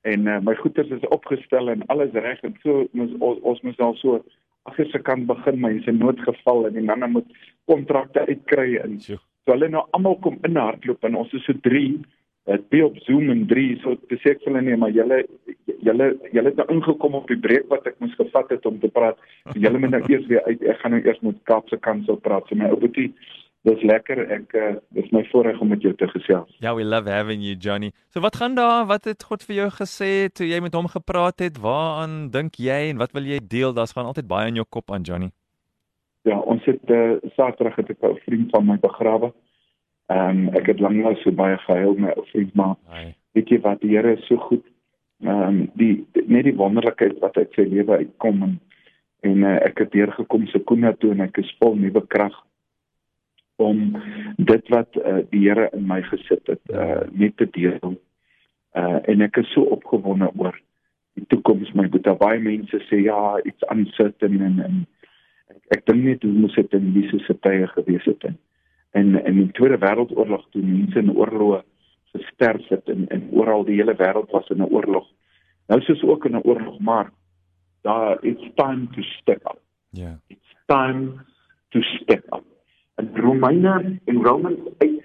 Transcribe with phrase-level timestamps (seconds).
[0.05, 3.85] en uh, my goeder is opgestel en alles reg en so ons ons, ons moet
[3.87, 4.21] al so
[4.69, 7.31] agter se kant begin my is 'n noodgeval en die manne moet
[7.71, 9.19] kontrakte uitkry en so
[9.53, 11.89] hulle nou almal kom in hardloop en ons is so 3
[12.45, 15.23] dit be op Zoom en 3 so te sê ek vir hulle nee maar julle
[15.85, 18.91] julle julle het nou ingekom op die breek wat ek moes gevat het om te
[18.93, 19.17] praat.
[19.53, 22.49] So julle moet nou eers weer uit ek gaan nou eers met Kaapse Kansel praat.
[22.49, 23.13] So my ou boetie
[23.65, 27.11] dis lekker ek uh, dis my voorreg om met jou te gesels Ja, we love
[27.11, 27.93] having you, Johnny.
[28.13, 28.85] So wat gaan daar?
[28.87, 31.61] Wat het God vir jou gesê toe jy met hom gepraat het?
[31.61, 33.73] Waaraan dink jy en wat wil jy deel?
[33.73, 35.31] Daar's gaan altyd baie in jou kop aan, Johnny.
[36.29, 39.33] Ja, ons het uh, Saterdag het ek 'n vriend van my begrawe.
[40.13, 43.15] Ehm um, ek het lanklaas so baie gehuil my ou vriend maar Ai.
[43.33, 44.65] weet jy wat die Here is so goed.
[45.25, 48.61] Ehm um, die, die net die wonderlikheid wat uit sy lewe uitkom en
[49.25, 52.37] en uh, ek het deurgekom se Koena toe en ek is vol nuwe krag
[53.57, 53.97] om
[54.37, 57.97] dit wat uh, die Here in my gesit het uh, net te deel.
[58.75, 60.57] Uh, en ek is so opgewonde oor
[61.15, 62.17] die toekoms my boetie.
[62.19, 64.81] Baie mense sê ja, iets aansit en en, en
[65.53, 68.41] ek, ek dink net hoe moes dit in Jesus se tye gewees het en
[68.95, 71.63] en in die Tweede Wêreldoorlog toe mense in oorloë
[72.15, 75.07] gesterf het en en oral die hele wêreld was in 'n oorlog.
[75.67, 77.11] Nou is ons ook in 'n oorlog, maar
[77.83, 79.61] daar it's time to step up.
[79.91, 80.19] Ja.
[80.27, 81.13] It's time
[81.69, 82.54] to step up.
[83.03, 85.03] In Romeine en Romans 8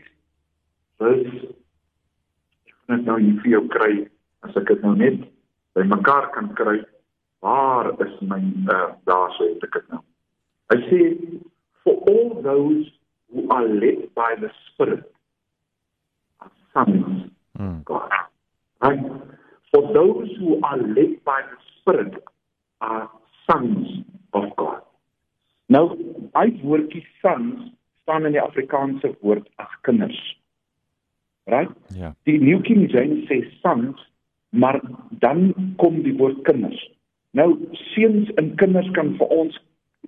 [1.00, 3.92] vers ek gaan dit nou nie vir jou kry
[4.48, 5.24] as ek dit nou net
[5.78, 6.80] by mekaar kan kry.
[7.46, 10.04] Waar is my uh, daar sê ek dit nou.
[10.74, 11.02] Hy sê
[11.84, 12.90] for all those
[13.32, 15.06] who are led by the spirit
[16.42, 17.30] are sons
[17.60, 17.84] Mm.
[17.84, 18.10] God.
[18.82, 19.00] Right?
[19.72, 22.24] For those who are led by the spirit
[22.82, 23.10] are
[23.50, 23.88] sons
[24.34, 24.82] of God.
[25.68, 25.92] Nou,
[26.34, 27.68] hy woordjie sons
[28.10, 30.18] staan in die Afrikaanse woord as kinders.
[31.46, 31.72] Right?
[31.94, 32.16] Ja.
[32.24, 34.02] Die New King James sê sons,
[34.50, 34.82] maar
[35.22, 36.82] dan kom die woord kinders.
[37.38, 37.54] Nou
[37.94, 39.60] seuns en kinders kan vir ons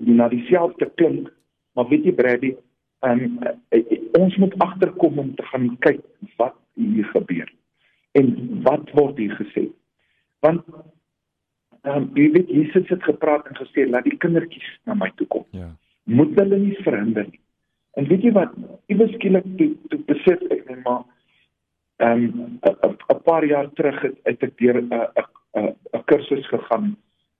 [0.02, 1.30] na dieselfde klink,
[1.78, 2.56] maar weet jy Brady,
[3.06, 3.38] um,
[4.18, 6.02] ons moet agterkom om te gaan kyk
[6.42, 7.54] wat hier gebeur
[8.18, 8.34] en
[8.66, 9.68] wat word hier gesê.
[10.42, 10.66] Want
[11.86, 15.30] ehm um, jy weet Jesus het gepraat en gesê laat die kindertjies na my toe
[15.30, 15.46] kom.
[15.54, 15.70] Ja.
[16.10, 17.41] Moet hulle nie verhinder nie.
[18.00, 18.54] En weet jy wat?
[18.92, 21.04] Iewers skielik toe, toe besef ek net maar
[22.02, 22.60] ehm um,
[23.14, 26.96] 'n paar jaar terug het, het ek deur 'n 'n 'n kursus gegaan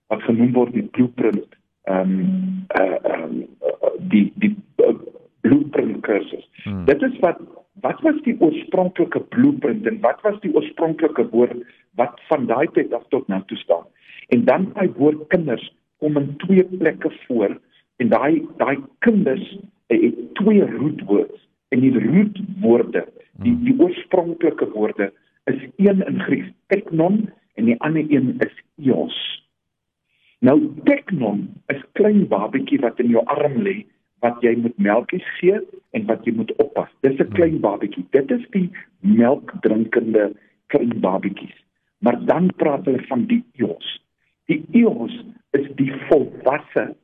[0.06, 3.34] wat genoem word die blueprint ehm um, uh, um,
[3.66, 4.94] uh, die die uh,
[5.40, 6.46] blueprint kursus.
[6.64, 6.84] Mm.
[6.84, 7.40] Dit is wat
[7.82, 11.64] wat was die oorspronklike blueprint en wat was die oorspronklike woord
[11.98, 13.86] wat van daai tyd af tot nou toe staan.
[14.28, 15.64] En dan daai woord kinders
[15.98, 17.58] kom in twee plekke voor
[17.96, 19.56] en daai daai kinders
[20.00, 21.38] het twee rootwoorde
[21.68, 23.06] en die rootwoorde
[23.42, 25.12] die die oorspronklike woorde
[25.50, 29.18] is een in Grieks teknon en die ander een is eos.
[30.38, 33.82] Nou teknon is klein babatjie wat in jou arm lê
[34.22, 35.58] wat jy moet melkies gee
[35.96, 36.90] en wat jy moet oppas.
[37.02, 38.06] Dis 'n klein babatjie.
[38.10, 38.70] Dit is die
[39.00, 40.32] melkdrinkende
[40.66, 41.56] klein babatjies.
[41.98, 44.02] Maar dan praat hulle van die eos.
[44.46, 46.94] Die eos is die volwasse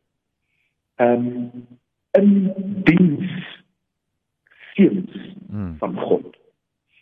[0.96, 1.66] ehm um,
[2.16, 2.52] in
[2.84, 3.32] diens
[4.74, 5.76] seuns Mm.
[5.80, 6.36] van God.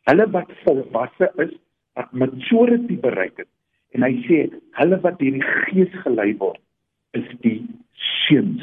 [0.06, 1.50] Hulle wat volwasse is,
[1.98, 3.48] wat maturity bereik het
[3.96, 4.38] en hy sê
[4.78, 6.60] hulle wat deur die Gees gelei word,
[7.16, 7.64] is die
[8.26, 8.62] seuns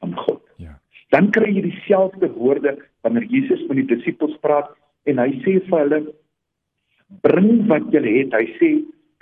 [0.00, 0.40] van God.
[0.56, 0.74] Ja.
[1.14, 2.74] Dan kry jy dieselfde woorde
[3.06, 4.72] wanneer Jesus met die disippels praat
[5.06, 6.00] en hy sê vir hulle
[7.22, 8.34] bring wat julle het.
[8.34, 8.70] Hy sê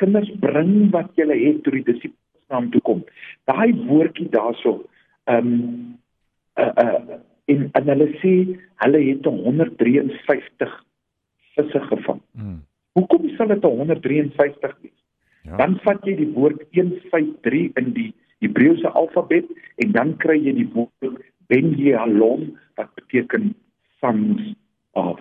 [0.00, 3.04] kinders bring wat julle het toe die disippels na hom toe kom.
[3.50, 4.78] Daai woordjie daarso
[5.26, 5.96] ehm um,
[6.60, 7.18] uh, uh,
[7.50, 8.34] en en hulle sê
[8.84, 10.74] hulle het 153
[11.54, 12.22] visse gevang.
[12.32, 12.60] Mm.
[12.98, 14.98] Hoekom sal dit 153 wees?
[15.42, 15.56] Ja.
[15.56, 18.10] Dan vat jy die woord 153 in die
[18.44, 19.48] Hebreëse alfabet
[19.84, 21.20] en dan kry jy die woord
[21.50, 23.54] Ben Halom wat beteken
[24.00, 24.54] sons
[24.92, 25.20] of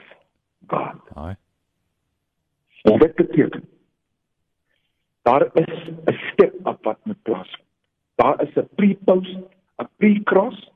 [0.68, 1.00] God.
[1.15, 1.33] Ai.
[2.83, 3.63] Wat dit beteken?
[5.27, 7.68] Daar is 'n step up wat moet plaasvind.
[8.15, 9.38] Daar is 'n pre-post,
[9.77, 10.71] 'n pre-cross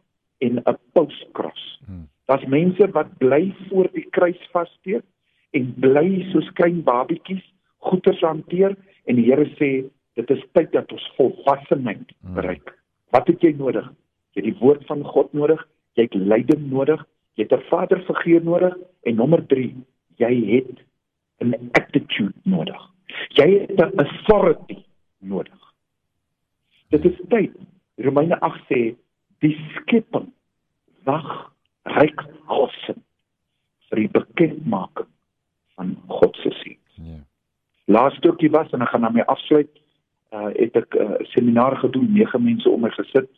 [0.46, 1.64] en 'n post-cross.
[1.86, 2.08] Hmm.
[2.26, 5.04] Daar's mense wat bly voor die kruis vassteek
[5.52, 7.44] en bly soos klein babietjies
[7.78, 9.72] goeters hanteer en die Here sê
[10.14, 12.34] dit is tyd dat ons volwassenheid hmm.
[12.34, 12.70] bereik.
[12.70, 12.80] Hmm.
[13.10, 13.92] Wat het jy nodig?
[14.34, 17.06] Jy het die woord van God nodig, jy het leiding nodig,
[17.36, 19.76] jy het 'n vaderfiguur nodig en nommer 3,
[20.18, 20.80] jy het
[21.42, 22.82] 'n attitude nodig.
[23.38, 24.84] Jy het 'n authority
[25.20, 25.74] nodig.
[26.90, 27.52] Dit is tyd.
[27.98, 28.96] Romeine 8 sê
[29.44, 30.32] die skepping
[31.08, 31.30] wag
[32.00, 33.02] ryk alsin
[33.90, 35.10] vir die bekendmaking
[35.78, 36.80] van God se seën.
[37.04, 37.22] Ja.
[37.92, 39.72] Laaste stukkie was en ek gaan daarmee afsluit
[40.34, 43.30] uh, het ek 'n uh, seminar gedoen, nege mense om my gesit.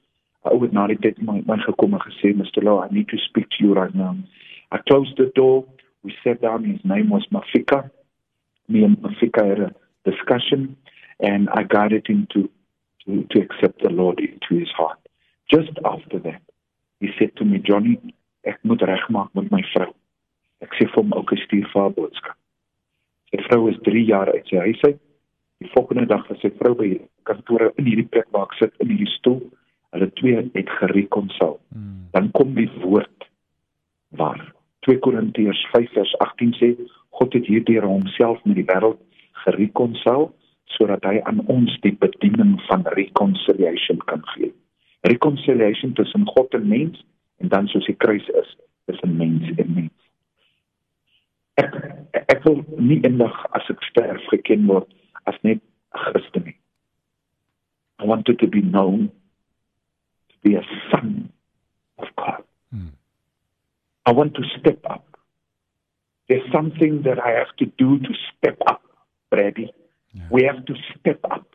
[0.46, 2.64] 'n Ou het na die tyd my my gekom en gesê, "Mr.
[2.64, 4.16] Law, I need to speak to you right now."
[4.72, 5.66] I closed the door.
[6.04, 6.64] We sat down.
[6.64, 7.90] His name was Mafika.
[8.68, 9.72] Me and Mafika had a
[10.04, 10.78] discussion
[11.20, 12.50] and I guided him to
[13.06, 15.00] to to accept the Lord into his heart.
[15.52, 16.42] Just after that,
[17.00, 18.00] he said to me, "Johnny,
[18.44, 19.94] ek moet regmaak met my vrou."
[20.62, 22.38] Ek sê vir hom ook 'n stuur vir haar boodskap.
[23.32, 25.00] Sy vrou is 3 jaar uit sy huis uit
[25.58, 26.90] Die volgende dag was sy vrou by
[27.28, 29.40] kantore in hierdie plek waar ek sit in hierdie stoel.
[29.96, 31.56] Hulle twee het gerekonsel.
[31.72, 32.08] Hmm.
[32.16, 33.30] Dan kom die woord
[34.20, 34.42] waar
[34.88, 36.74] 2 Korintiërs 5:18 sê
[37.16, 39.00] God het hierdeur homself met die wêreld
[39.46, 40.34] gerekonsel
[40.76, 44.52] sodat hy aan ons die bediening van reconciliation kan gee.
[45.06, 47.06] Reconciliation tussen God en mens
[47.38, 49.98] en dan soos die kruis is tussen mens en mens.
[51.62, 51.76] Ek
[52.34, 54.90] ek wil nie eendag as ek sterf geken word
[55.30, 56.58] as net 'n Christen nie.
[58.00, 59.12] I wanted to be known
[60.30, 61.32] to be a son
[61.98, 62.44] of God.
[62.72, 62.94] Hmm.
[64.06, 65.06] I want to step up.
[66.28, 68.82] There's something that I have to do to step up,
[69.30, 69.72] Brady.
[70.14, 70.28] Yeah.
[70.32, 71.55] We have to step up.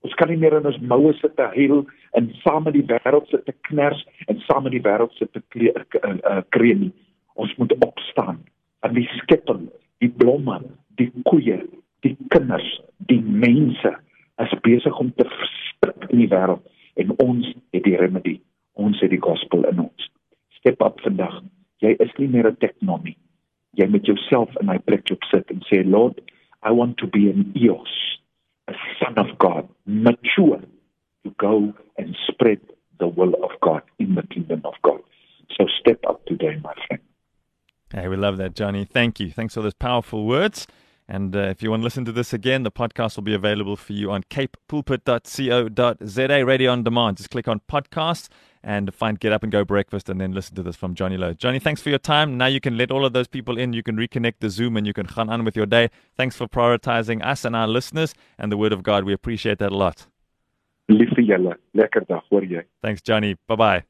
[0.00, 1.82] Ons kan nie meer in ons moue sit te huil
[2.16, 4.00] en saam met die wêreld sit te kners
[4.32, 6.92] en saam met die wêreld sit te kreë nie.
[7.40, 8.40] Ons moet opstaan.
[8.84, 9.66] En die skepping,
[10.00, 10.62] die blomme,
[10.96, 11.60] die koeie,
[12.04, 12.68] die kinders,
[13.12, 13.92] die mense
[14.40, 16.64] is besig om te verstik in die wêreld
[17.00, 18.38] en ons het die remedie.
[18.80, 20.08] Ons het die gospel in ons.
[20.60, 21.42] Step up vandag.
[21.84, 23.16] Jy is nie meer 'n teknomie.
[23.76, 26.20] Jy moet jouself in my plek op sit en sê Lord,
[26.62, 28.19] I want to be an eos,
[28.70, 30.60] a son of God, mature
[31.24, 32.60] to go and spread
[32.98, 35.00] the will of God in the kingdom of God.
[35.58, 37.02] So step up today, my friend.
[37.92, 38.84] Hey, we love that, Johnny.
[38.84, 39.32] Thank you.
[39.32, 40.68] Thanks for those powerful words.
[41.08, 43.76] And uh, if you want to listen to this again, the podcast will be available
[43.76, 47.16] for you on capepulpit.co.za, radio on demand.
[47.16, 48.28] Just click on podcasts
[48.62, 51.32] and find Get Up and Go Breakfast and then listen to this from Johnny Lowe.
[51.32, 52.36] Johnny, thanks for your time.
[52.36, 53.72] Now you can let all of those people in.
[53.72, 55.88] You can reconnect the Zoom and you can gaan on with your day.
[56.16, 59.04] Thanks for prioritizing us and our listeners and the Word of God.
[59.04, 60.06] We appreciate that a lot.
[62.82, 63.36] Thanks, Johnny.
[63.46, 63.84] Bye-bye.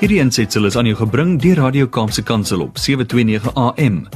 [0.00, 4.06] Hierdie ensetsel is aan jou gebring deur Radio Kaapse Kansel op 729 AM.